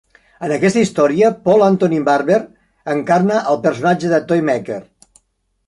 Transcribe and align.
En 0.45 0.53
aquest 0.53 0.79
història, 0.79 1.29
Paul 1.47 1.65
Antony-Barber 1.65 2.39
encarna 2.95 3.45
el 3.53 3.63
personatge 3.69 4.13
de 4.17 4.23
Toymaker. 4.33 4.83